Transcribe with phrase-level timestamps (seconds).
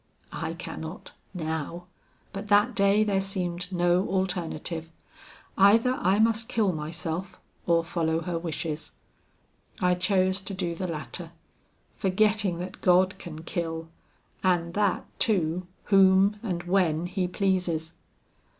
[0.33, 1.85] I cannot, now,
[2.33, 4.89] but that day there seemed no alternative.
[5.59, 8.93] Either I must kill myself or follow her wishes.
[9.79, 11.29] I chose to do the latter,
[11.97, 13.89] forgetting that God can kill,
[14.43, 17.93] and that, too, whom and when He pleases.